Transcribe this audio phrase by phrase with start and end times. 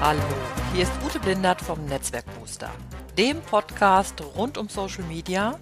[0.00, 0.20] Hallo,
[0.72, 2.70] hier ist Ute Blindert vom Netzwerkbooster,
[3.16, 5.58] dem Podcast rund um Social Media,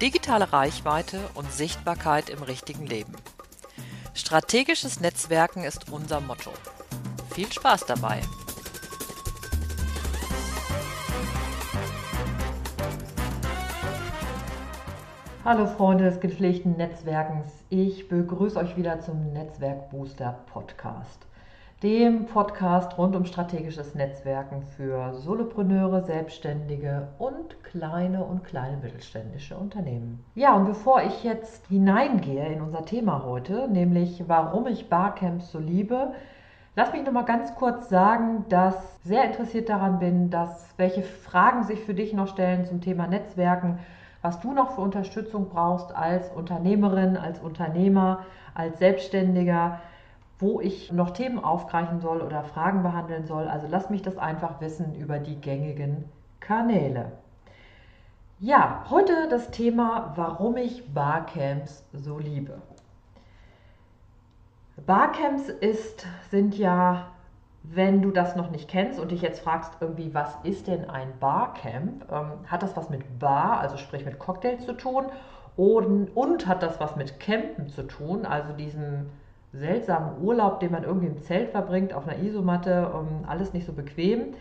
[0.00, 3.12] digitale Reichweite und Sichtbarkeit im richtigen Leben.
[4.14, 6.50] Strategisches Netzwerken ist unser Motto.
[7.30, 8.22] Viel Spaß dabei!
[15.44, 21.25] Hallo Freunde des gepflegten Netzwerkens, ich begrüße euch wieder zum Netzwerkbooster Podcast
[21.82, 30.24] dem Podcast rund um strategisches Netzwerken für Solopreneure, Selbstständige und kleine und kleine mittelständische Unternehmen.
[30.34, 35.58] Ja, und bevor ich jetzt hineingehe in unser Thema heute, nämlich warum ich Barcamps so
[35.58, 36.12] liebe,
[36.78, 41.02] Lass mich noch mal ganz kurz sagen, dass ich sehr interessiert daran bin, dass welche
[41.02, 43.78] Fragen sich für dich noch stellen zum Thema Netzwerken,
[44.20, 49.80] was du noch für Unterstützung brauchst als Unternehmerin, als Unternehmer, als Selbstständiger,
[50.38, 53.48] wo ich noch Themen aufgreifen soll oder Fragen behandeln soll.
[53.48, 56.04] Also lass mich das einfach wissen über die gängigen
[56.40, 57.12] Kanäle.
[58.38, 62.60] Ja, heute das Thema, warum ich Barcamps so liebe.
[64.84, 67.06] Barcamps ist, sind ja,
[67.62, 71.18] wenn du das noch nicht kennst und dich jetzt fragst, irgendwie, was ist denn ein
[71.18, 72.12] Barcamp?
[72.12, 75.06] Ähm, hat das was mit Bar, also sprich mit Cocktails zu tun?
[75.56, 79.06] Und, und hat das was mit Campen zu tun, also diesem
[79.58, 83.72] seltsamen Urlaub, den man irgendwie im Zelt verbringt, auf einer Isomatte, um, alles nicht so
[83.72, 84.34] bequem.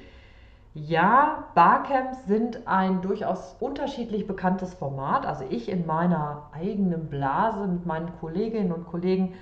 [0.74, 5.26] Ja, Barcamps sind ein durchaus unterschiedlich bekanntes Format.
[5.26, 9.36] Also ich in meiner eigenen Blase mit meinen Kolleginnen und Kollegen,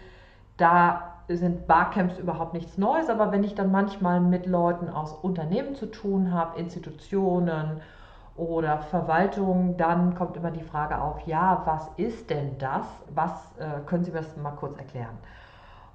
[0.58, 3.10] da sind Barcamps überhaupt nichts Neues.
[3.10, 7.82] Aber wenn ich dann manchmal mit Leuten aus Unternehmen zu tun habe, Institutionen
[8.36, 12.86] oder Verwaltung, dann kommt immer die Frage auf, ja, was ist denn das?
[13.14, 15.18] Was äh, können Sie mir das mal kurz erklären?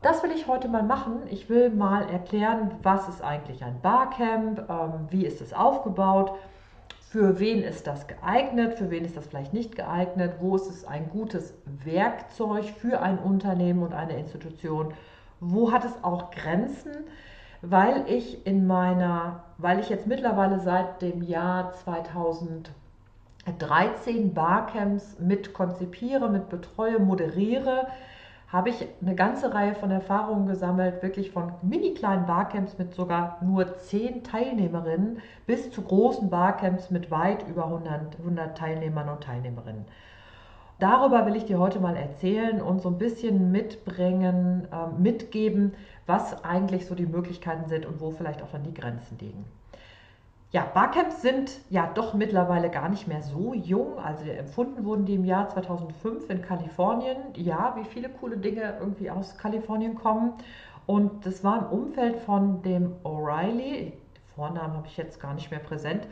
[0.00, 1.22] Das will ich heute mal machen.
[1.28, 6.34] Ich will mal erklären, was ist eigentlich ein Barcamp, ähm, wie ist es aufgebaut,
[7.10, 10.84] für wen ist das geeignet, für wen ist das vielleicht nicht geeignet, wo ist es
[10.84, 14.94] ein gutes Werkzeug für ein Unternehmen und eine Institution,
[15.40, 16.92] wo hat es auch Grenzen,
[17.62, 26.28] weil ich in meiner, weil ich jetzt mittlerweile seit dem Jahr 2013 Barcamps mit konzipiere,
[26.28, 27.88] mit betreue, moderiere,
[28.52, 33.38] habe ich eine ganze Reihe von Erfahrungen gesammelt, wirklich von mini kleinen Barcamps mit sogar
[33.42, 39.84] nur zehn Teilnehmerinnen bis zu großen Barcamps mit weit über 100, 100 Teilnehmern und Teilnehmerinnen.
[40.78, 45.74] Darüber will ich dir heute mal erzählen und so ein bisschen mitbringen, äh, mitgeben,
[46.06, 49.44] was eigentlich so die Möglichkeiten sind und wo vielleicht auch dann die Grenzen liegen.
[50.50, 53.98] Ja, Barcamps sind ja doch mittlerweile gar nicht mehr so jung.
[53.98, 57.18] Also empfunden wurden die im Jahr 2005 in Kalifornien.
[57.34, 60.32] Ja, wie viele coole Dinge irgendwie aus Kalifornien kommen.
[60.86, 63.92] Und das war im Umfeld von dem O'Reilly,
[64.34, 66.06] Vornamen habe ich jetzt gar nicht mehr präsent,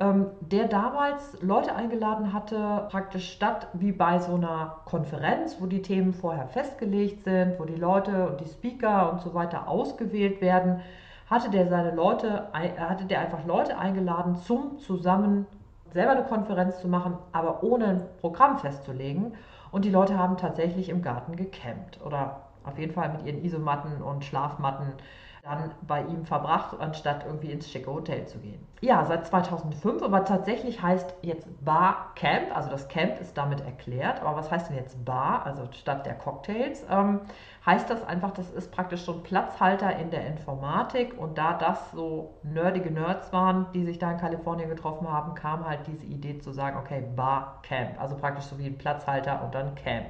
[0.00, 5.82] ähm, der damals Leute eingeladen hatte, praktisch statt wie bei so einer Konferenz, wo die
[5.82, 10.80] Themen vorher festgelegt sind, wo die Leute und die Speaker und so weiter ausgewählt werden
[11.28, 15.46] hatte der seine Leute, hatte der einfach Leute eingeladen, zum zusammen
[15.92, 19.34] selber eine Konferenz zu machen, aber ohne ein Programm festzulegen.
[19.70, 24.02] Und die Leute haben tatsächlich im Garten gecampt oder auf jeden Fall mit ihren Isomatten
[24.02, 24.94] und Schlafmatten
[25.44, 28.66] dann bei ihm verbracht, anstatt irgendwie ins schicke Hotel zu gehen.
[28.80, 34.22] Ja, seit 2005, aber tatsächlich heißt jetzt Bar Camp, also das Camp ist damit erklärt,
[34.22, 37.20] aber was heißt denn jetzt Bar, also statt der Cocktails, ähm,
[37.66, 41.90] heißt das einfach, das ist praktisch so ein Platzhalter in der Informatik und da das
[41.92, 46.38] so nerdige Nerds waren, die sich da in Kalifornien getroffen haben, kam halt diese Idee
[46.38, 50.06] zu sagen, okay, Bar Camp, also praktisch so wie ein Platzhalter und dann Camp.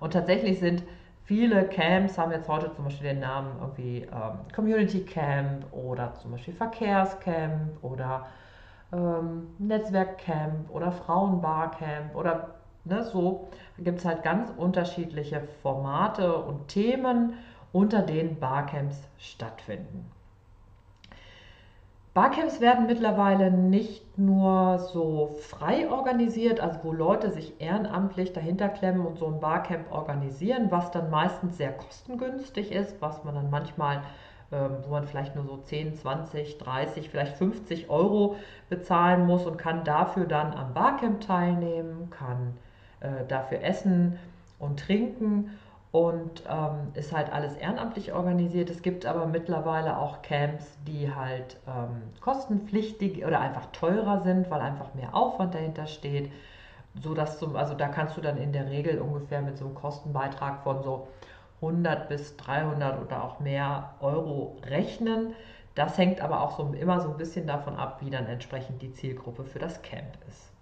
[0.00, 0.82] Und tatsächlich sind
[1.26, 6.30] Viele Camps haben jetzt heute zum Beispiel den Namen irgendwie ähm, Community Camp oder zum
[6.30, 8.28] Beispiel Verkehrscamp oder
[8.92, 12.54] ähm, Netzwerkcamp oder Frauenbarcamp oder
[12.84, 13.48] ne, so.
[13.76, 17.32] Da gibt es halt ganz unterschiedliche Formate und Themen,
[17.72, 20.15] unter denen Barcamps stattfinden.
[22.16, 29.04] Barcamps werden mittlerweile nicht nur so frei organisiert, also wo Leute sich ehrenamtlich dahinter klemmen
[29.04, 34.00] und so ein Barcamp organisieren, was dann meistens sehr kostengünstig ist, was man dann manchmal,
[34.50, 38.36] ähm, wo man vielleicht nur so 10, 20, 30, vielleicht 50 Euro
[38.70, 42.56] bezahlen muss und kann dafür dann am Barcamp teilnehmen, kann
[43.00, 44.18] äh, dafür essen
[44.58, 45.50] und trinken
[45.96, 48.68] und ähm, ist halt alles ehrenamtlich organisiert.
[48.68, 54.60] Es gibt aber mittlerweile auch Camps, die halt ähm, kostenpflichtig oder einfach teurer sind, weil
[54.60, 56.30] einfach mehr Aufwand dahinter steht.
[57.02, 59.74] So dass zum, also da kannst du dann in der Regel ungefähr mit so einem
[59.74, 61.08] Kostenbeitrag von so
[61.62, 65.32] 100 bis 300 oder auch mehr Euro rechnen.
[65.74, 68.92] Das hängt aber auch so immer so ein bisschen davon ab, wie dann entsprechend die
[68.92, 70.55] Zielgruppe für das Camp ist.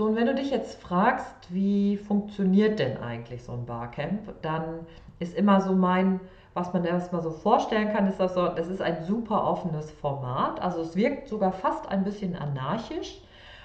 [0.00, 4.86] So, und wenn du dich jetzt fragst, wie funktioniert denn eigentlich so ein Barcamp, dann
[5.18, 6.20] ist immer so mein,
[6.54, 10.58] was man erstmal so vorstellen kann, ist das so, das ist ein super offenes Format.
[10.62, 13.20] Also es wirkt sogar fast ein bisschen anarchisch,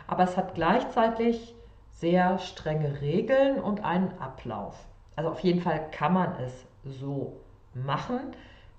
[0.08, 1.56] aber es hat gleichzeitig
[1.92, 4.76] sehr strenge Regeln und einen Ablauf.
[5.16, 7.38] Also auf jeden Fall kann man es so
[7.74, 8.20] machen.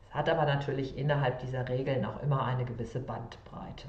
[0.07, 3.89] Es hat aber natürlich innerhalb dieser Regeln auch immer eine gewisse Bandbreite.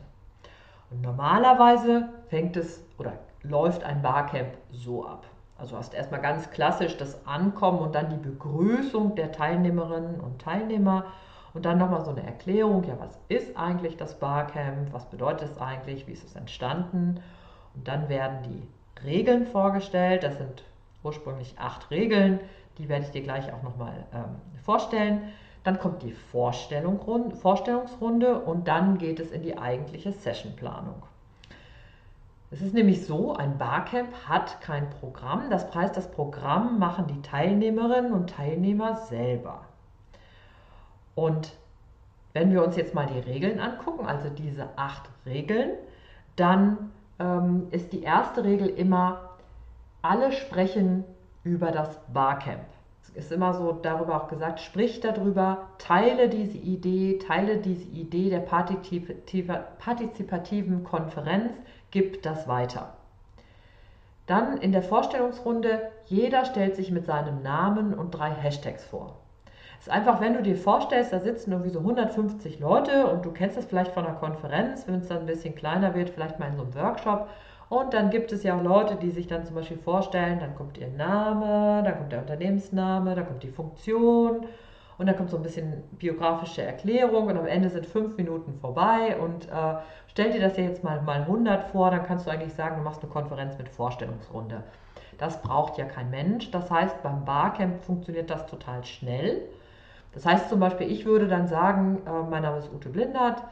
[0.90, 3.12] Und normalerweise fängt es oder
[3.48, 5.26] läuft ein Barcamp so ab.
[5.58, 11.06] Also hast erstmal ganz klassisch das Ankommen und dann die Begrüßung der Teilnehmerinnen und Teilnehmer
[11.54, 15.58] und dann nochmal so eine Erklärung, ja, was ist eigentlich das Barcamp, was bedeutet es
[15.58, 17.20] eigentlich, wie ist es entstanden
[17.74, 18.68] und dann werden die
[19.04, 20.64] Regeln vorgestellt, das sind
[21.04, 22.40] ursprünglich acht Regeln,
[22.78, 25.34] die werde ich dir gleich auch nochmal ähm, vorstellen.
[25.64, 31.04] Dann kommt die Vorstellungsrunde und dann geht es in die eigentliche Sessionplanung.
[32.50, 35.50] Es ist nämlich so, ein Barcamp hat kein Programm.
[35.50, 39.66] Das heißt, das Programm machen die Teilnehmerinnen und Teilnehmer selber.
[41.14, 41.52] Und
[42.34, 45.72] wenn wir uns jetzt mal die Regeln angucken, also diese acht Regeln,
[46.38, 49.32] dann ähm, ist die erste Regel immer,
[50.02, 51.04] alle sprechen
[51.44, 52.64] über das Barcamp.
[53.02, 58.30] Es ist immer so darüber auch gesagt, sprich darüber, teile diese Idee, teile diese Idee
[58.30, 61.52] der partizipativen Konferenz
[61.98, 62.94] gib das weiter.
[64.28, 69.16] Dann in der Vorstellungsrunde, jeder stellt sich mit seinem Namen und drei Hashtags vor.
[69.80, 73.32] Es ist einfach, wenn du dir vorstellst, da sitzen irgendwie so 150 Leute und du
[73.32, 76.50] kennst das vielleicht von einer Konferenz, wenn es dann ein bisschen kleiner wird, vielleicht mal
[76.50, 77.30] in so einem Workshop.
[77.70, 80.78] Und dann gibt es ja auch Leute, die sich dann zum Beispiel vorstellen, dann kommt
[80.78, 84.46] ihr Name, dann kommt der Unternehmensname, dann kommt die Funktion
[84.98, 89.18] und dann kommt so ein bisschen biografische Erklärung und am Ende sind fünf Minuten vorbei
[89.20, 89.76] und äh,
[90.08, 93.02] stell dir das jetzt mal, mal 100 vor, dann kannst du eigentlich sagen, du machst
[93.04, 94.64] eine Konferenz mit Vorstellungsrunde.
[95.18, 96.52] Das braucht ja kein Mensch.
[96.52, 99.42] Das heißt, beim Barcamp funktioniert das total schnell.
[100.14, 103.44] Das heißt zum Beispiel, ich würde dann sagen, äh, mein Name ist Ute Blindert,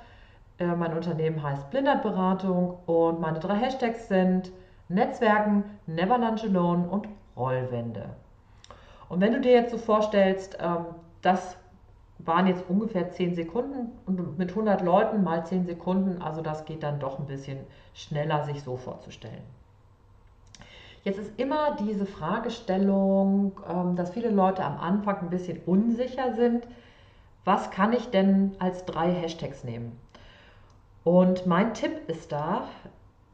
[0.58, 4.52] äh, mein Unternehmen heißt Blindert-Beratung und meine drei Hashtags sind
[4.88, 8.10] Netzwerken, Never Lunch Alone und Rollwände.
[9.10, 10.86] Und wenn du dir jetzt so vorstellst, ähm,
[11.26, 11.58] das
[12.20, 16.84] waren jetzt ungefähr 10 Sekunden und mit 100 Leuten mal 10 Sekunden, also das geht
[16.84, 17.60] dann doch ein bisschen
[17.94, 19.44] schneller, sich so vorzustellen.
[21.04, 26.68] Jetzt ist immer diese Fragestellung, ähm, dass viele Leute am Anfang ein bisschen unsicher sind.
[27.44, 30.00] Was kann ich denn als drei Hashtags nehmen?
[31.04, 32.68] Und mein Tipp ist da,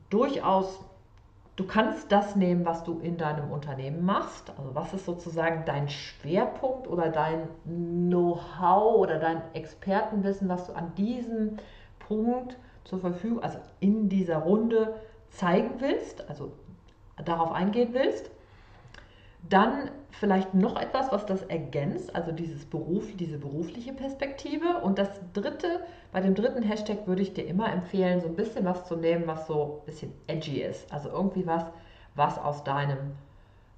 [0.09, 0.79] durchaus
[1.61, 4.51] Du kannst das nehmen, was du in deinem Unternehmen machst.
[4.57, 10.95] Also was ist sozusagen dein Schwerpunkt oder dein Know-how oder dein Expertenwissen, was du an
[10.95, 11.57] diesem
[11.99, 14.95] Punkt zur Verfügung, also in dieser Runde
[15.29, 16.51] zeigen willst, also
[17.23, 18.31] darauf eingehen willst.
[19.49, 24.81] Dann vielleicht noch etwas, was das ergänzt, also dieses Beruf, diese berufliche Perspektive.
[24.81, 25.79] Und das dritte,
[26.11, 29.25] bei dem dritten Hashtag würde ich dir immer empfehlen, so ein bisschen was zu nehmen,
[29.27, 30.91] was so ein bisschen edgy ist.
[30.91, 31.65] Also irgendwie was,
[32.15, 33.13] was aus deinem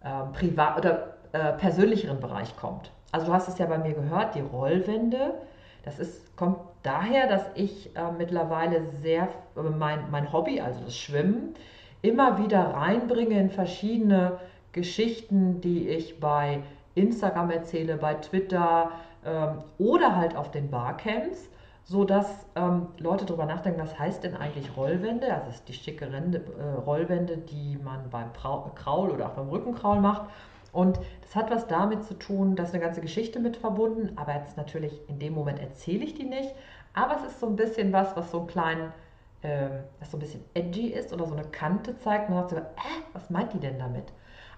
[0.01, 2.91] äh, privat oder äh, persönlicheren Bereich kommt.
[3.11, 5.35] Also du hast es ja bei mir gehört, die Rollwände.
[5.83, 10.97] Das ist, kommt daher, dass ich äh, mittlerweile sehr äh, mein, mein Hobby, also das
[10.97, 11.53] Schwimmen,
[12.01, 14.39] immer wieder reinbringe in verschiedene
[14.73, 16.61] Geschichten, die ich bei
[16.95, 18.91] Instagram erzähle, bei Twitter
[19.25, 21.49] ähm, oder halt auf den Barcamps,
[21.83, 25.33] sodass ähm, Leute darüber nachdenken, was heißt denn eigentlich Rollwände?
[25.33, 29.49] Also das ist die schicke Rende, äh, Rollwände, die man beim Kraul oder auch beim
[29.49, 30.23] Rückenkraul macht.
[30.71, 34.57] Und das hat was damit zu tun, dass eine ganze Geschichte mit verbunden, aber jetzt
[34.57, 36.49] natürlich in dem Moment erzähle ich die nicht.
[36.93, 38.93] Aber es ist so ein bisschen was, was so einen kleinen,
[39.43, 39.67] äh,
[39.99, 42.29] was so ein bisschen edgy ist oder so eine Kante zeigt.
[42.29, 42.61] Man sagt so, äh,
[43.13, 44.05] was meint die denn damit?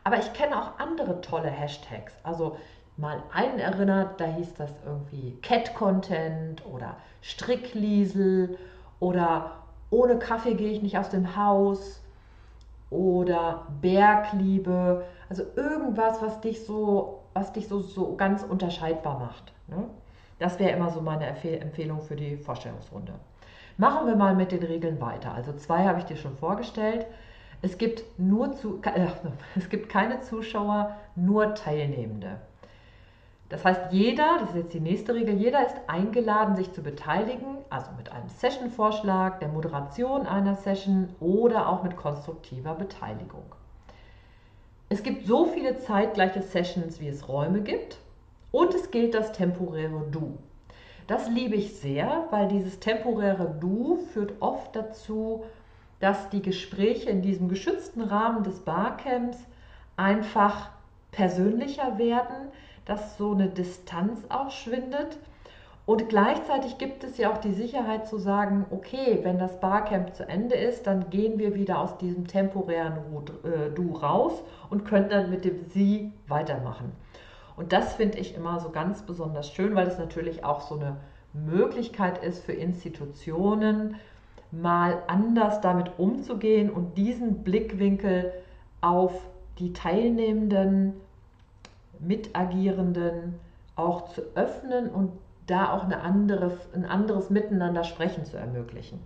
[0.06, 2.14] Aber ich kenne auch andere tolle Hashtags.
[2.22, 2.58] Also
[2.96, 8.58] mal einen erinnert, da hieß das irgendwie Cat-Content oder Strickliesel
[9.00, 9.52] oder
[9.90, 12.02] ohne Kaffee gehe ich nicht aus dem Haus
[12.92, 15.06] oder Bergliebe.
[15.28, 19.54] Also irgendwas, was dich so, was dich so, so ganz unterscheidbar macht.
[19.68, 19.86] Ne?
[20.38, 23.14] Das wäre immer so meine Empfehlung für die Vorstellungsrunde.
[23.78, 25.34] Machen wir mal mit den Regeln weiter.
[25.34, 27.08] Also zwei habe ich dir schon vorgestellt.
[27.62, 29.08] Es gibt, nur zu, äh,
[29.56, 32.40] es gibt keine Zuschauer, nur Teilnehmende.
[33.50, 37.58] Das heißt, jeder, das ist jetzt die nächste Regel, jeder ist eingeladen, sich zu beteiligen,
[37.70, 43.46] also mit einem Session-Vorschlag, der Moderation einer Session oder auch mit konstruktiver Beteiligung.
[44.90, 48.00] Es gibt so viele zeitgleiche Sessions, wie es Räume gibt
[48.52, 50.38] und es gilt das temporäre Du.
[51.08, 55.46] Das liebe ich sehr, weil dieses temporäre Du führt oft dazu,
[56.00, 59.38] dass die Gespräche in diesem geschützten Rahmen des Barcamps
[59.98, 60.70] einfach
[61.12, 62.50] persönlicher werden,
[62.86, 65.18] dass so eine Distanz auch schwindet.
[65.86, 70.28] Und gleichzeitig gibt es ja auch die Sicherheit zu sagen, okay, wenn das Barcamp zu
[70.28, 72.98] Ende ist, dann gehen wir wieder aus diesem temporären
[73.44, 76.92] äh, Du raus und können dann mit dem Sie weitermachen.
[77.56, 80.98] Und das finde ich immer so ganz besonders schön, weil es natürlich auch so eine
[81.34, 83.96] Möglichkeit ist für Institutionen,
[84.52, 88.32] mal anders damit umzugehen und diesen Blickwinkel
[88.82, 89.14] auf
[89.60, 90.94] die Teilnehmenden,
[92.00, 93.36] Mitagierenden
[93.76, 95.12] auch zu öffnen und
[95.48, 99.00] da auch eine anderes, ein anderes Miteinander sprechen zu ermöglichen.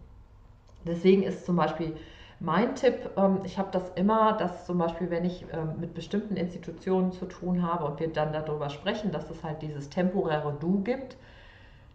[0.86, 1.96] Deswegen ist zum Beispiel
[2.40, 6.38] mein Tipp, ähm, ich habe das immer, dass zum Beispiel, wenn ich ähm, mit bestimmten
[6.38, 10.82] Institutionen zu tun habe und wir dann darüber sprechen, dass es halt dieses temporäre Du
[10.82, 11.18] gibt,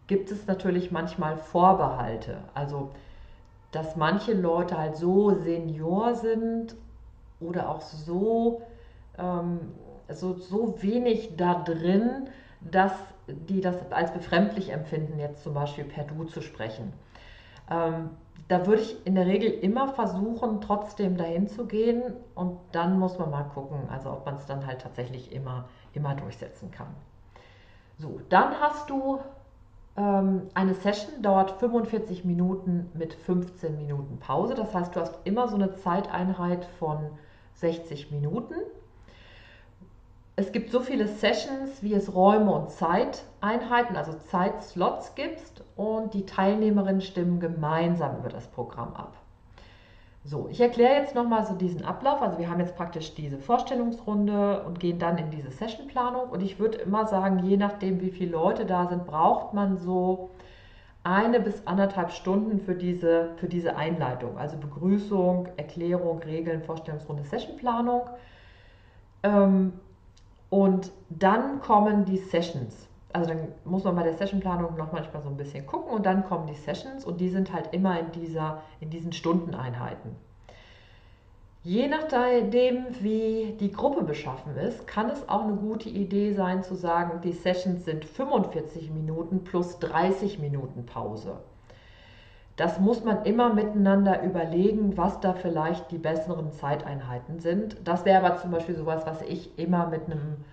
[0.07, 2.39] gibt es natürlich manchmal Vorbehalte.
[2.53, 2.91] Also,
[3.75, 6.75] dass manche Leute halt so senior sind
[7.41, 8.63] oder auch so,
[9.19, 9.61] ähm,
[10.09, 12.29] so, so wenig da drin,
[12.61, 12.93] dass
[13.27, 16.93] die das als befremdlich empfinden, jetzt zum Beispiel per Du zu sprechen.
[17.71, 18.11] Ähm,
[18.49, 22.03] da würde ich in der Regel immer versuchen, trotzdem dahin zu gehen
[22.35, 25.65] und dann muss man mal gucken, also ob man es dann halt tatsächlich immer,
[25.95, 26.89] immer durchsetzen kann.
[27.99, 29.21] So, dann hast du
[29.97, 34.55] eine Session, dauert 45 Minuten mit 15 Minuten Pause.
[34.55, 37.11] Das heißt, du hast immer so eine Zeiteinheit von
[37.55, 38.55] 60 Minuten.
[40.37, 46.27] Es gibt so viele Sessions, wie es Räume und Zeiteinheiten, also Zeitslots gibt und die
[46.27, 49.15] Teilnehmerinnen stimmen gemeinsam über das Programm ab.
[50.27, 52.23] So, ich erkläre jetzt nochmal so diesen Ablauf.
[52.23, 56.31] Also wir haben jetzt praktisch diese Vorstellungsrunde und gehen dann in diese Sessionplanung.
[56.31, 60.31] Und ich würde immer sagen, je nachdem, wie viele Leute da sind, braucht man so
[61.03, 64.39] eine bis anderthalb Stunden für diese, für diese Einleitung.
[64.39, 68.09] Also Begrüßung, Erklärung, Regeln, Vorstellungsrunde, Sessionplanung.
[69.23, 69.75] Ähm,
[70.49, 72.89] und dann kommen die Sessions.
[73.15, 76.25] Also dann muss man bei der Sessionplanung noch manchmal so ein bisschen gucken und dann
[76.25, 80.17] kommen die Sessions und die sind halt immer in, dieser, in diesen Stundeneinheiten.
[81.63, 86.75] Je nachdem, wie die Gruppe beschaffen ist, kann es auch eine gute Idee sein zu
[86.75, 91.37] sagen, die Sessions sind 45 Minuten plus 30 Minuten Pause.
[92.57, 97.77] Das muss man immer miteinander überlegen, was da vielleicht die besseren Zeiteinheiten sind.
[97.85, 100.45] Das wäre aber zum Beispiel sowas, was ich immer mit einem,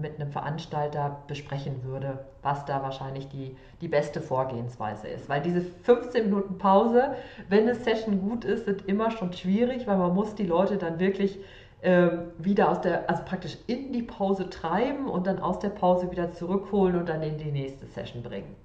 [0.00, 5.28] mit einem Veranstalter besprechen würde, was da wahrscheinlich die, die beste Vorgehensweise ist.
[5.28, 7.14] Weil diese 15 Minuten Pause,
[7.48, 10.98] wenn eine Session gut ist, sind immer schon schwierig, weil man muss die Leute dann
[10.98, 11.38] wirklich
[11.82, 12.08] äh,
[12.38, 16.32] wieder aus der, also praktisch in die Pause treiben und dann aus der Pause wieder
[16.32, 18.56] zurückholen und dann in die nächste Session bringen.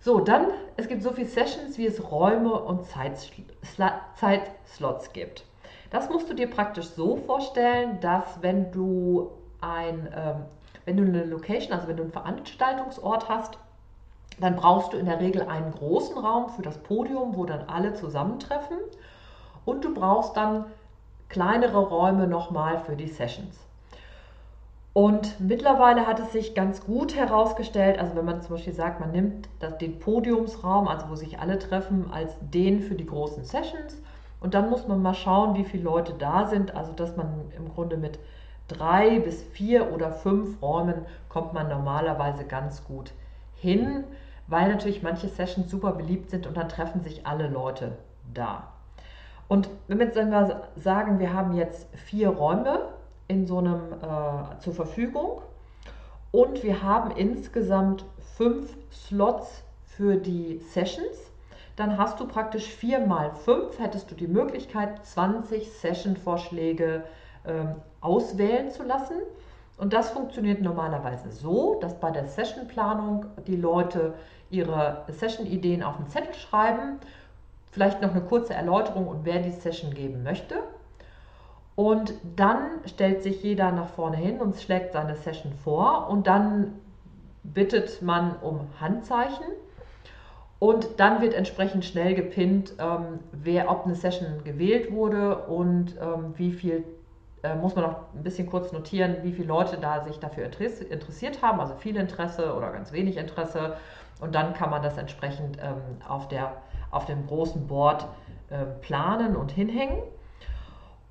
[0.00, 2.84] So, dann, es gibt so viele Sessions, wie es Räume und
[4.16, 5.44] Zeitslots gibt.
[5.94, 10.44] Das musst du dir praktisch so vorstellen, dass wenn du ein, ähm,
[10.86, 13.58] wenn du eine Location, also wenn du einen Veranstaltungsort hast,
[14.40, 17.94] dann brauchst du in der Regel einen großen Raum für das Podium, wo dann alle
[17.94, 18.76] zusammentreffen.
[19.64, 20.64] Und du brauchst dann
[21.28, 23.56] kleinere Räume nochmal für die Sessions.
[24.94, 29.12] Und mittlerweile hat es sich ganz gut herausgestellt, also wenn man zum Beispiel sagt, man
[29.12, 29.48] nimmt
[29.80, 34.02] den Podiumsraum, also wo sich alle treffen, als den für die großen Sessions.
[34.44, 36.76] Und dann muss man mal schauen, wie viele Leute da sind.
[36.76, 38.18] Also dass man im Grunde mit
[38.68, 43.12] drei bis vier oder fünf Räumen kommt man normalerweise ganz gut
[43.54, 44.04] hin,
[44.46, 47.92] weil natürlich manche Sessions super beliebt sind und dann treffen sich alle Leute
[48.34, 48.68] da.
[49.48, 50.18] Und wenn wir jetzt
[50.76, 52.80] sagen, wir haben jetzt vier Räume
[53.28, 55.40] in so einem äh, zur Verfügung.
[56.32, 58.04] Und wir haben insgesamt
[58.36, 61.16] fünf Slots für die Sessions.
[61.76, 67.04] Dann hast du praktisch vier mal fünf, hättest du die Möglichkeit, 20 Session-Vorschläge
[67.46, 69.16] ähm, auswählen zu lassen.
[69.76, 74.14] Und das funktioniert normalerweise so, dass bei der Sessionplanung die Leute
[74.50, 77.00] ihre Session-Ideen auf den Zettel schreiben,
[77.72, 80.54] vielleicht noch eine kurze Erläuterung und wer die Session geben möchte.
[81.74, 86.78] Und dann stellt sich jeder nach vorne hin und schlägt seine Session vor und dann
[87.42, 89.44] bittet man um Handzeichen
[90.64, 96.32] und dann wird entsprechend schnell gepinnt, ähm, wer, ob eine Session gewählt wurde und ähm,
[96.36, 96.84] wie viel,
[97.42, 101.42] äh, muss man noch ein bisschen kurz notieren, wie viele Leute da sich dafür interessiert
[101.42, 103.76] haben, also viel Interesse oder ganz wenig Interesse.
[104.22, 106.52] Und dann kann man das entsprechend ähm, auf, der,
[106.90, 108.06] auf dem großen Board
[108.48, 109.98] äh, planen und hinhängen.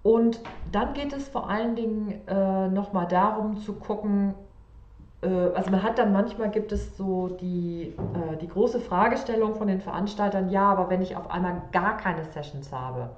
[0.02, 0.42] Und
[0.72, 4.34] dann geht es vor allen Dingen äh, nochmal darum zu gucken,
[5.28, 9.82] also man hat dann manchmal gibt es so die, äh, die große Fragestellung von den
[9.82, 13.10] Veranstaltern, ja, aber wenn ich auf einmal gar keine Sessions habe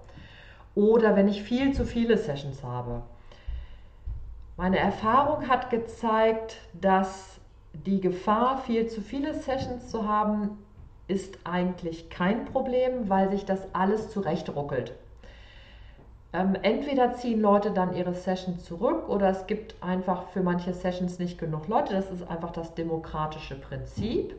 [0.75, 3.01] oder wenn ich viel zu viele Sessions habe.
[4.57, 7.39] Meine Erfahrung hat gezeigt, dass
[7.73, 10.57] die Gefahr, viel zu viele Sessions zu haben,
[11.07, 14.93] ist eigentlich kein Problem, weil sich das alles zurechtruckelt.
[16.35, 21.17] Ähm, entweder ziehen Leute dann ihre Session zurück oder es gibt einfach für manche Sessions
[21.19, 21.93] nicht genug Leute.
[21.93, 24.35] Das ist einfach das demokratische Prinzip.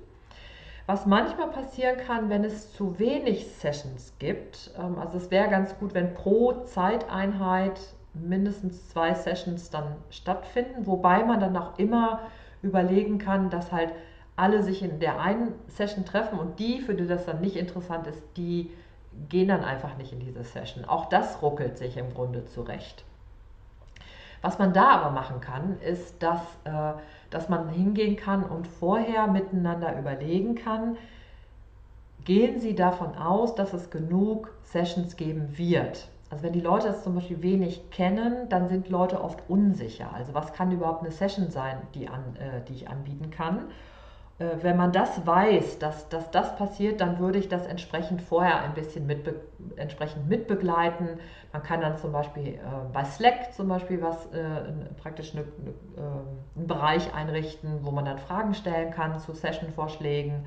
[0.86, 5.78] Was manchmal passieren kann, wenn es zu wenig Sessions gibt, ähm, also es wäre ganz
[5.78, 7.80] gut, wenn pro Zeiteinheit
[8.12, 12.20] mindestens zwei Sessions dann stattfinden, wobei man dann auch immer
[12.62, 13.92] überlegen kann, dass halt
[14.36, 18.06] alle sich in der einen Session treffen und die, für die das dann nicht interessant
[18.06, 18.70] ist, die
[19.28, 20.84] gehen dann einfach nicht in diese Session.
[20.84, 23.04] Auch das ruckelt sich im Grunde zurecht.
[24.42, 26.92] Was man da aber machen kann, ist, dass, äh,
[27.30, 30.96] dass man hingehen kann und vorher miteinander überlegen kann,
[32.24, 36.08] gehen Sie davon aus, dass es genug Sessions geben wird.
[36.28, 40.12] Also wenn die Leute das zum Beispiel wenig kennen, dann sind Leute oft unsicher.
[40.12, 43.70] Also was kann überhaupt eine Session sein, die, an, äh, die ich anbieten kann?
[44.38, 48.60] Äh, wenn man das weiß, dass, dass das passiert, dann würde ich das entsprechend vorher
[48.62, 49.34] ein bisschen mitbe
[49.76, 51.20] entsprechend mitbegleiten.
[51.52, 52.58] Man kann dann zum Beispiel äh,
[52.92, 54.62] bei Slack zum Beispiel was äh,
[55.00, 55.70] praktisch eine, eine,
[56.06, 60.46] äh, einen Bereich einrichten, wo man dann Fragen stellen kann zu Session-Vorschlägen.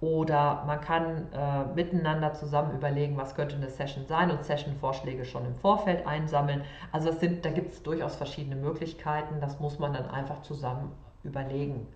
[0.00, 5.46] Oder man kann äh, miteinander zusammen überlegen, was könnte eine Session sein und Session-Vorschläge schon
[5.46, 6.62] im Vorfeld einsammeln.
[6.92, 9.40] Also sind, da gibt es durchaus verschiedene Möglichkeiten.
[9.40, 11.86] Das muss man dann einfach zusammen überlegen.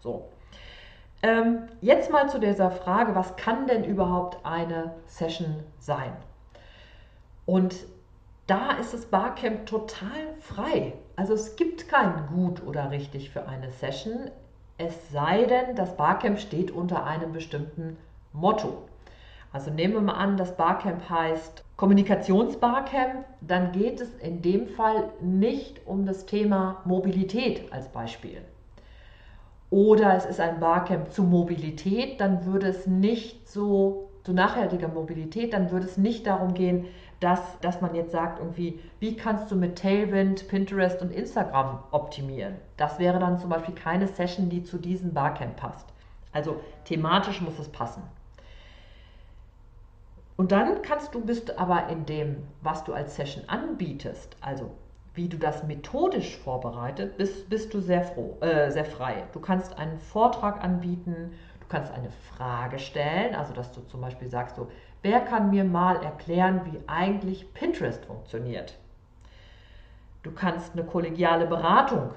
[0.00, 0.28] So,
[1.22, 6.12] ähm, jetzt mal zu dieser Frage, was kann denn überhaupt eine Session sein?
[7.46, 7.76] Und
[8.46, 10.92] da ist das Barcamp total frei.
[11.16, 14.30] Also es gibt kein gut oder richtig für eine Session,
[14.78, 17.96] es sei denn, das Barcamp steht unter einem bestimmten
[18.34, 18.82] Motto.
[19.52, 25.08] Also nehmen wir mal an, das Barcamp heißt Kommunikationsbarcamp, dann geht es in dem Fall
[25.20, 28.42] nicht um das Thema Mobilität als Beispiel
[29.76, 35.52] oder es ist ein Barcamp zu Mobilität, dann würde es nicht so, zu nachhaltiger Mobilität,
[35.52, 36.86] dann würde es nicht darum gehen,
[37.20, 42.54] dass, dass man jetzt sagt, irgendwie, wie kannst du mit Tailwind, Pinterest und Instagram optimieren?
[42.78, 45.86] Das wäre dann zum Beispiel keine Session, die zu diesem Barcamp passt.
[46.32, 48.02] Also thematisch muss es passen.
[50.38, 54.70] Und dann kannst du, bist aber in dem, was du als Session anbietest, also
[55.16, 59.24] wie du das methodisch vorbereitet, bist, bist du sehr, froh, äh, sehr frei.
[59.32, 64.28] Du kannst einen Vortrag anbieten, du kannst eine Frage stellen, also dass du zum Beispiel
[64.28, 64.70] sagst, so,
[65.02, 68.76] wer kann mir mal erklären, wie eigentlich Pinterest funktioniert?
[70.22, 72.10] Du kannst eine kollegiale Beratung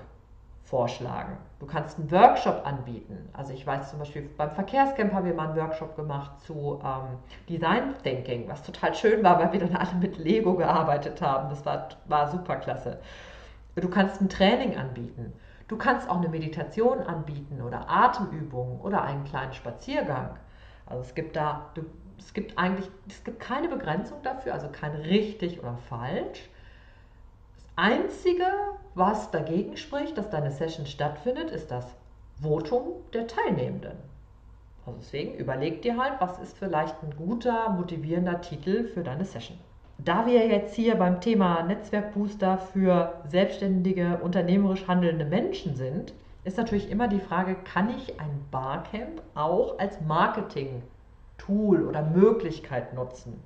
[0.70, 1.38] vorschlagen.
[1.60, 3.28] Du kannst einen Workshop anbieten.
[3.34, 7.18] Also ich weiß zum Beispiel, beim Verkehrscamp haben wir mal einen Workshop gemacht zu ähm,
[7.50, 11.50] Design Thinking, was total schön war, weil wir dann alle mit Lego gearbeitet haben.
[11.50, 13.00] Das war, war super klasse.
[13.76, 15.34] Du kannst ein Training anbieten.
[15.68, 20.38] Du kannst auch eine Meditation anbieten oder Atemübungen oder einen kleinen Spaziergang.
[20.86, 21.82] Also es gibt da, du,
[22.20, 26.50] es gibt eigentlich, es gibt keine Begrenzung dafür, also kein richtig oder falsch.
[27.82, 28.44] Einzige,
[28.94, 31.86] was dagegen spricht, dass deine Session stattfindet, ist das
[32.42, 33.94] Votum der Teilnehmenden.
[34.86, 39.58] Also deswegen überleg dir halt, was ist vielleicht ein guter, motivierender Titel für deine Session.
[39.98, 46.14] Da wir jetzt hier beim Thema Netzwerkbooster für selbstständige, unternehmerisch handelnde Menschen sind,
[46.44, 53.42] ist natürlich immer die Frage, kann ich ein Barcamp auch als Marketing-Tool oder Möglichkeit nutzen?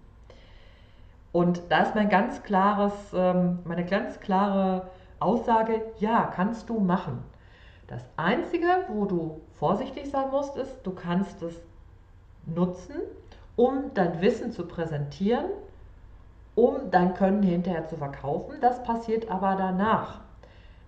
[1.33, 4.87] Und da ist mein ganz klares, ähm, meine ganz klare
[5.19, 7.23] Aussage, ja, kannst du machen.
[7.87, 11.59] Das Einzige, wo du vorsichtig sein musst, ist, du kannst es
[12.45, 12.95] nutzen,
[13.55, 15.45] um dein Wissen zu präsentieren,
[16.55, 18.55] um dein Können hinterher zu verkaufen.
[18.61, 20.21] Das passiert aber danach.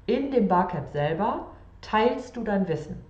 [0.06, 1.48] In dem Barcamp selber
[1.82, 3.04] teilst du dein Wissen.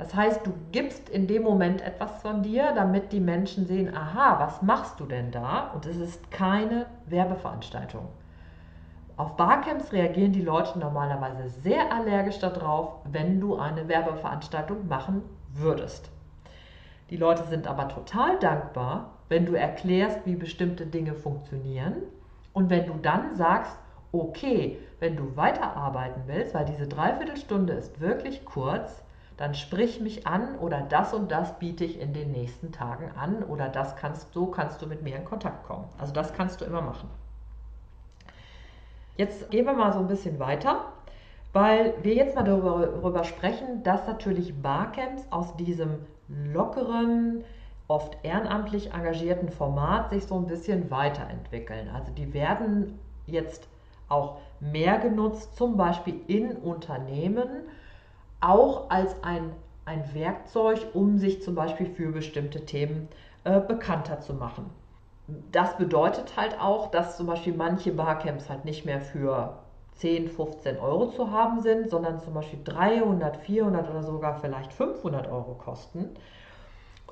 [0.00, 4.40] Das heißt, du gibst in dem Moment etwas von dir, damit die Menschen sehen, aha,
[4.40, 5.72] was machst du denn da?
[5.74, 8.08] Und es ist keine Werbeveranstaltung.
[9.18, 15.20] Auf Barcamps reagieren die Leute normalerweise sehr allergisch darauf, wenn du eine Werbeveranstaltung machen
[15.52, 16.10] würdest.
[17.10, 21.96] Die Leute sind aber total dankbar, wenn du erklärst, wie bestimmte Dinge funktionieren
[22.54, 23.76] und wenn du dann sagst,
[24.12, 29.02] okay, wenn du weiterarbeiten willst, weil diese Dreiviertelstunde ist wirklich kurz,
[29.40, 33.42] dann sprich mich an oder das und das biete ich in den nächsten Tagen an
[33.42, 35.86] oder das kannst so kannst du mit mir in Kontakt kommen.
[35.96, 37.08] Also das kannst du immer machen.
[39.16, 40.92] Jetzt gehen wir mal so ein bisschen weiter.
[41.52, 47.42] weil wir jetzt mal darüber, darüber sprechen, dass natürlich Barcamps aus diesem lockeren,
[47.88, 51.88] oft ehrenamtlich engagierten Format sich so ein bisschen weiterentwickeln.
[51.88, 53.66] Also die werden jetzt
[54.08, 57.48] auch mehr genutzt, zum Beispiel in Unternehmen,
[58.40, 59.52] auch als ein,
[59.84, 63.08] ein Werkzeug, um sich zum Beispiel für bestimmte Themen
[63.44, 64.70] äh, bekannter zu machen.
[65.52, 69.58] Das bedeutet halt auch, dass zum Beispiel manche Barcamps halt nicht mehr für
[69.94, 75.28] 10, 15 Euro zu haben sind, sondern zum Beispiel 300, 400 oder sogar vielleicht 500
[75.28, 76.10] Euro kosten.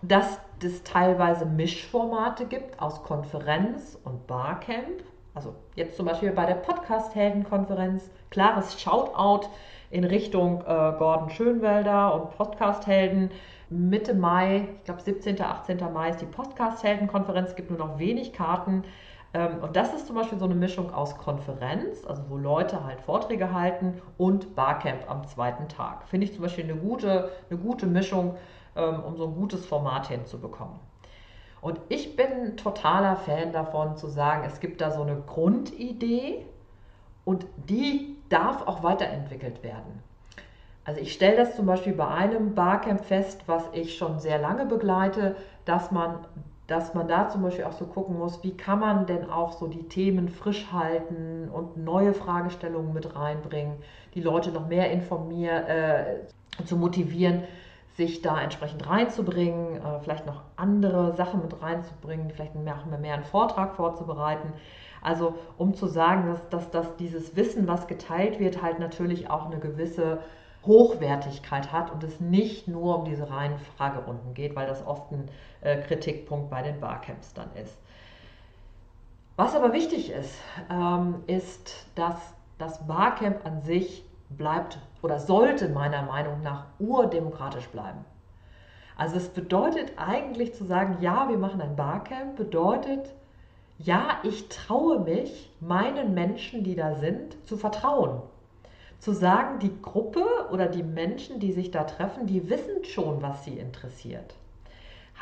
[0.01, 5.03] Dass es teilweise Mischformate gibt aus Konferenz und Barcamp.
[5.35, 9.49] Also jetzt zum Beispiel bei der Podcast-Helden-Konferenz, klares Shoutout
[9.91, 13.31] in Richtung äh, Gordon Schönwelder und Podcast-Helden.
[13.71, 15.79] Mitte Mai, ich glaube 17., 18.
[15.93, 18.85] Mai ist die Podcast-Helden-Konferenz, es gibt nur noch wenig Karten.
[19.35, 23.01] Ähm, und das ist zum Beispiel so eine Mischung aus Konferenz, also wo Leute halt
[23.01, 26.09] Vorträge halten, und Barcamp am zweiten Tag.
[26.09, 28.37] Finde ich zum Beispiel eine gute, eine gute Mischung,
[28.77, 30.81] ähm, um so ein gutes Format hinzubekommen.
[31.61, 36.47] Und ich bin totaler Fan davon zu sagen, es gibt da so eine Grundidee
[37.25, 40.03] und die darf auch weiterentwickelt werden.
[40.85, 44.65] Also ich stelle das zum Beispiel bei einem Barcamp fest, was ich schon sehr lange
[44.67, 46.21] begleite, dass man
[46.69, 49.67] dass man da zum Beispiel auch so gucken muss, wie kann man denn auch so
[49.67, 53.77] die Themen frisch halten und neue Fragestellungen mit reinbringen,
[54.15, 56.05] die Leute noch mehr informieren, äh,
[56.67, 57.45] zu motivieren,
[57.97, 63.25] sich da entsprechend reinzubringen, äh, vielleicht noch andere Sachen mit reinzubringen, vielleicht mehr, mehr einen
[63.25, 64.53] Vortrag vorzubereiten.
[65.03, 69.47] Also um zu sagen, dass, dass, dass dieses Wissen, was geteilt wird, halt natürlich auch
[69.47, 70.19] eine gewisse
[70.67, 75.29] Hochwertigkeit hat und es nicht nur um diese reinen Fragerunden geht, weil das oft ein
[75.61, 77.77] äh, Kritikpunkt bei den Barcamps dann ist.
[79.37, 80.35] Was aber wichtig ist,
[80.71, 82.17] ähm, ist, dass
[82.59, 88.05] das Barcamp an sich bleibt oder sollte meiner Meinung nach urdemokratisch bleiben.
[88.97, 93.15] Also es bedeutet eigentlich zu sagen, ja, wir machen ein Barcamp, bedeutet,
[93.79, 98.23] ja, ich traue mich, meinen Menschen, die da sind, zu vertrauen
[98.99, 103.45] zu sagen, die Gruppe oder die Menschen, die sich da treffen, die wissen schon, was
[103.45, 104.35] sie interessiert.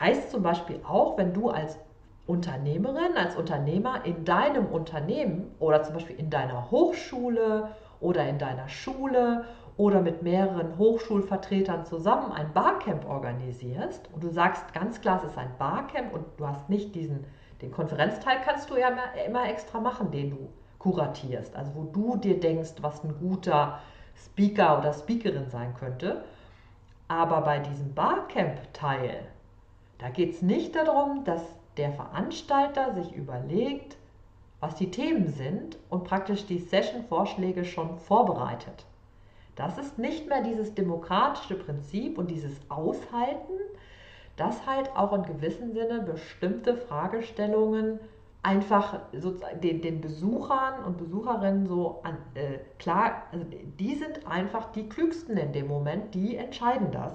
[0.01, 1.79] Heißt zum Beispiel auch, wenn du als
[2.27, 8.69] Unternehmerin, als Unternehmer in deinem Unternehmen oder zum Beispiel in deiner Hochschule oder in deiner
[8.69, 9.45] Schule
[9.77, 15.39] oder mit mehreren Hochschulvertretern zusammen ein Barcamp organisierst und du sagst ganz klar, es ist
[15.39, 17.27] ein Barcamp und du hast nicht diesen,
[17.63, 22.17] den Konferenzteil kannst du ja immer, immer extra machen, den du kuratierst, also wo du
[22.17, 23.81] dir denkst, was ein guter
[24.15, 26.25] Speaker oder Speakerin sein könnte.
[27.09, 29.27] Aber bei diesem Barcamp-Teil,
[29.99, 31.43] da geht es nicht darum, dass
[31.77, 33.97] der Veranstalter sich überlegt,
[34.61, 38.87] was die Themen sind und praktisch die Session-Vorschläge schon vorbereitet.
[39.55, 43.55] Das ist nicht mehr dieses demokratische Prinzip und dieses Aushalten,
[44.37, 47.99] dass halt auch in gewissem Sinne bestimmte Fragestellungen
[48.43, 54.71] einfach sozusagen den, den Besuchern und Besucherinnen so an, äh, klar, also die sind einfach
[54.73, 57.13] die Klügsten in dem Moment, die entscheiden das.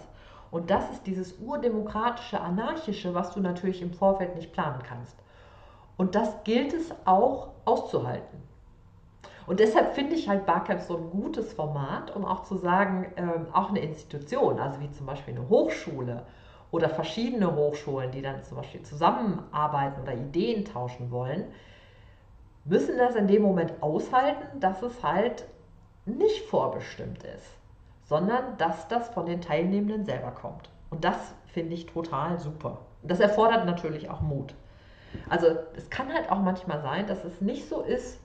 [0.49, 5.15] Und das ist dieses urdemokratische, anarchische, was du natürlich im Vorfeld nicht planen kannst.
[5.95, 8.41] Und das gilt es auch auszuhalten.
[9.47, 13.47] Und deshalb finde ich halt Barcamp so ein gutes Format, um auch zu sagen, ähm,
[13.53, 16.25] auch eine Institution, also wie zum Beispiel eine Hochschule
[16.71, 21.45] oder verschiedene Hochschulen, die dann zum Beispiel zusammenarbeiten oder Ideen tauschen wollen,
[22.65, 25.45] müssen das in dem Moment aushalten, dass es halt
[26.05, 27.57] nicht vorbestimmt ist,
[28.03, 30.69] sondern dass das von den Teilnehmenden selber kommt.
[30.89, 32.79] Und das finde ich total super.
[33.03, 34.53] Das erfordert natürlich auch Mut.
[35.29, 38.19] Also es kann halt auch manchmal sein, dass es nicht so ist,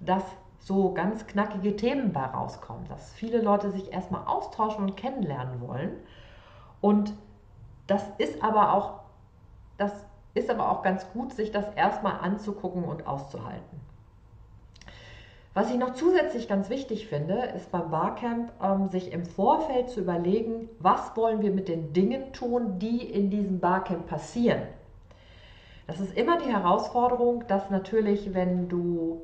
[0.00, 0.22] dass
[0.60, 5.96] so ganz knackige Themen bei rauskommen, dass viele Leute sich erstmal austauschen und kennenlernen wollen.
[6.80, 7.12] Und
[7.90, 9.00] das ist aber auch,
[9.76, 9.92] das
[10.34, 13.80] ist aber auch ganz gut, sich das erstmal anzugucken und auszuhalten.
[15.52, 20.00] Was ich noch zusätzlich ganz wichtig finde, ist beim Barcamp, ähm, sich im Vorfeld zu
[20.00, 24.62] überlegen, was wollen wir mit den Dingen tun, die in diesem Barcamp passieren.
[25.88, 29.20] Das ist immer die Herausforderung, dass natürlich, wenn du,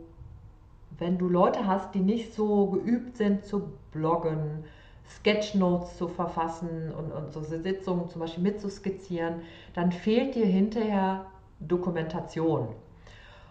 [0.99, 4.65] wenn du Leute hast, die nicht so geübt sind zu bloggen,
[5.09, 9.43] Sketchnotes zu verfassen und, und so Sitzungen zum Beispiel mitzuskizzieren,
[9.75, 11.27] dann fehlt dir hinterher
[11.61, 12.69] Dokumentation.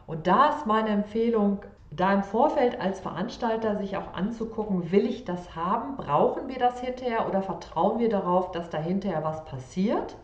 [0.07, 1.59] Und da ist meine Empfehlung,
[1.91, 6.81] da im Vorfeld als Veranstalter sich auch anzugucken, will ich das haben, brauchen wir das
[6.81, 10.17] hinterher oder vertrauen wir darauf, dass da hinterher was passiert,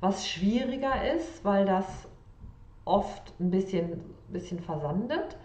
[0.00, 1.86] was schwieriger ist, weil das
[2.84, 5.36] oft ein bisschen, bisschen versandet.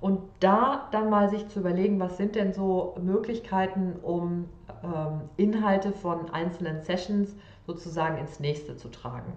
[0.00, 4.48] Und da dann mal sich zu überlegen, was sind denn so Möglichkeiten, um
[4.84, 7.34] ähm, Inhalte von einzelnen Sessions
[7.66, 9.32] sozusagen ins nächste zu tragen.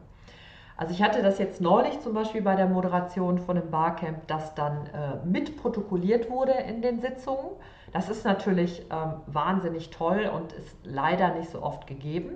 [0.78, 4.56] Also ich hatte das jetzt neulich zum Beispiel bei der Moderation von einem Barcamp, das
[4.56, 7.52] dann äh, mitprotokolliert wurde in den Sitzungen.
[7.91, 12.32] Das ist natürlich ähm, wahnsinnig toll und ist leider nicht so oft gegeben.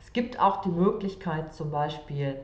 [0.00, 2.36] Es gibt auch die Möglichkeit zum Beispiel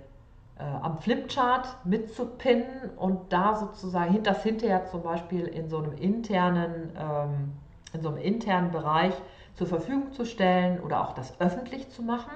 [0.63, 7.53] am Flipchart mitzupinnen und da sozusagen das hinterher zum Beispiel in so einem internen, ähm,
[7.93, 9.15] in so einem internen Bereich
[9.57, 12.33] zur Verfügung zu stellen oder auch das öffentlich zu machen.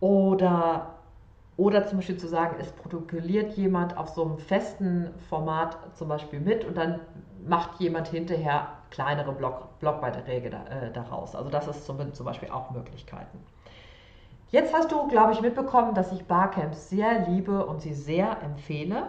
[0.00, 0.94] Oder,
[1.56, 6.40] oder zum Beispiel zu sagen, es protokolliert jemand auf so einem festen Format zum Beispiel
[6.40, 7.00] mit und dann
[7.46, 11.34] macht jemand hinterher kleinere Blog, Blogbeiträge äh, daraus.
[11.34, 13.38] Also das ist zum, zum Beispiel auch Möglichkeiten.
[14.52, 19.08] Jetzt hast du, glaube ich, mitbekommen, dass ich Barcamps sehr liebe und sie sehr empfehle.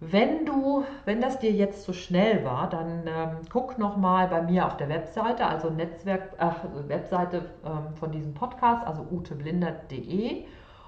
[0.00, 4.66] Wenn du, wenn das dir jetzt zu schnell war, dann ähm, guck nochmal bei mir
[4.66, 10.44] auf der Webseite, also Netzwerk, äh, Webseite ähm, von diesem Podcast, also uteblindert.de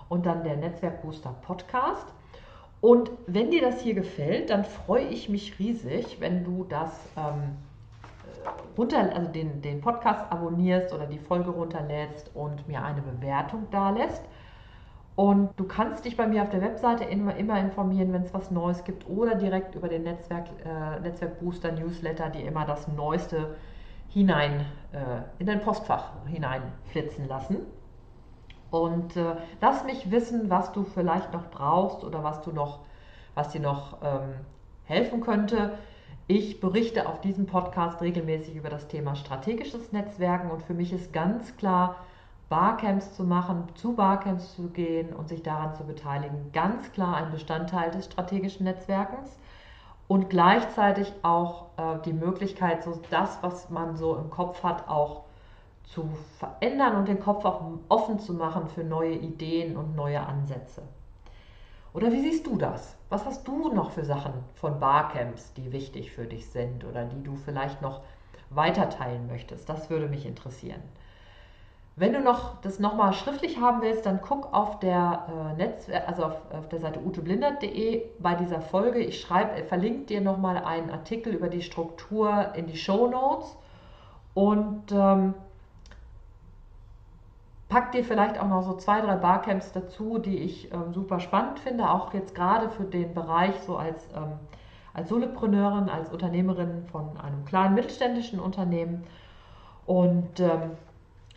[0.08, 2.12] und dann der Netzwerkbooster Podcast.
[2.80, 7.56] Und wenn dir das hier gefällt, dann freue ich mich riesig, wenn du das ähm,
[8.76, 14.22] runter, also den, den Podcast abonnierst oder die Folge runterlädst und mir eine Bewertung dalässt.
[15.16, 18.52] Und du kannst dich bei mir auf der Webseite immer, immer informieren, wenn es was
[18.52, 23.56] Neues gibt oder direkt über den Netzwerk, äh, Netzwerk Booster Newsletter, die immer das Neueste
[24.08, 27.58] hinein äh, in dein Postfach hineinflitzen lassen.
[28.70, 32.80] Und äh, lass mich wissen, was du vielleicht noch brauchst oder was du noch,
[33.34, 34.34] was dir noch ähm,
[34.84, 35.78] helfen könnte.
[36.30, 41.14] Ich berichte auf diesem Podcast regelmäßig über das Thema strategisches Netzwerken und für mich ist
[41.14, 41.96] ganz klar,
[42.50, 47.30] Barcamps zu machen, zu Barcamps zu gehen und sich daran zu beteiligen, ganz klar ein
[47.30, 49.38] Bestandteil des strategischen Netzwerkens
[50.06, 55.22] und gleichzeitig auch äh, die Möglichkeit, so das, was man so im Kopf hat, auch
[55.84, 60.82] zu verändern und den Kopf auch offen zu machen für neue Ideen und neue Ansätze.
[61.94, 62.97] Oder wie siehst du das?
[63.10, 67.22] Was hast du noch für Sachen von Barcamps, die wichtig für dich sind oder die
[67.22, 68.02] du vielleicht noch
[68.50, 69.68] weiter teilen möchtest?
[69.68, 70.82] Das würde mich interessieren.
[71.96, 76.26] Wenn du noch das nochmal schriftlich haben willst, dann guck auf der äh, Netz, also
[76.26, 79.00] auf, auf, der Seite uteblindert.de bei dieser Folge.
[79.00, 83.56] Ich schreibe, äh, verlinke dir nochmal einen Artikel über die Struktur in die Show Notes
[84.34, 85.34] und ähm,
[87.68, 91.58] pack dir vielleicht auch noch so zwei, drei Barcamps dazu, die ich ähm, super spannend
[91.58, 94.38] finde, auch jetzt gerade für den Bereich so als, ähm,
[94.94, 99.04] als Solopreneurin, als Unternehmerin von einem kleinen mittelständischen Unternehmen.
[99.86, 100.72] Und ähm,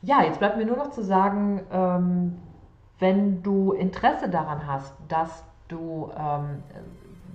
[0.01, 2.37] ja, jetzt bleibt mir nur noch zu sagen, ähm,
[2.99, 6.63] wenn du Interesse daran hast, dass du ähm,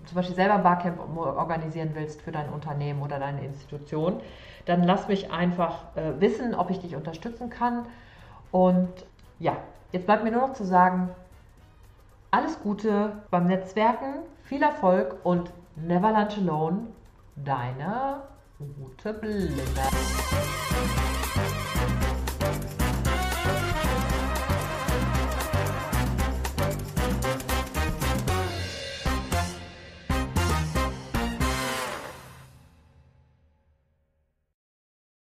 [0.07, 4.21] zum Beispiel selber ein Barcamp organisieren willst für dein Unternehmen oder deine Institution,
[4.65, 7.87] dann lass mich einfach äh, wissen, ob ich dich unterstützen kann.
[8.51, 8.91] Und
[9.39, 9.57] ja,
[9.93, 11.11] jetzt bleibt mir nur noch zu sagen,
[12.31, 16.87] alles Gute beim Netzwerken, viel Erfolg und never lunch alone,
[17.37, 18.23] deine
[18.59, 19.91] Ute Blinder.